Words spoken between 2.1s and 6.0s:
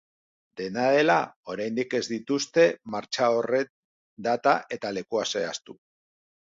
dituzte martxa horren data eta lekua zehaztu.